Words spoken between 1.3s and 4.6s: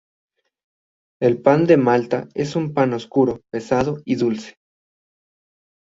pan de malta es un pan oscuro, pesado y dulce.